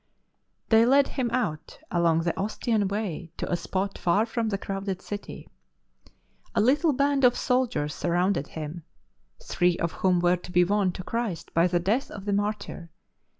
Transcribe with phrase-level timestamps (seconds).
[0.33, 4.57] #■:|£, They led him out along the Ostian way to a spot far from the
[4.57, 5.47] crowded city.
[6.55, 8.83] A little band of soldiers surrounded him,
[9.43, 12.89] three of whom were to be won to Christ by the death of the martyr.